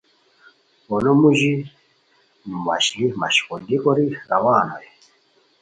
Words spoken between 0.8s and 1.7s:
پونو موژی